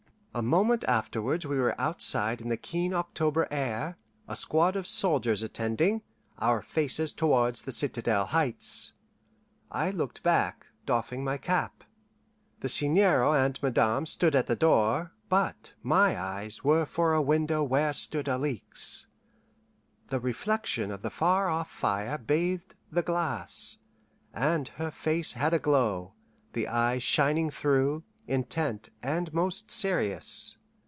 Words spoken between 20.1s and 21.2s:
reflection of the